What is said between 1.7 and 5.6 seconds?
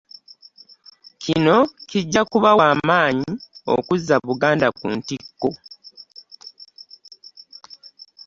kijja kubawa amaanyi okuzza Buganda ku ntikko.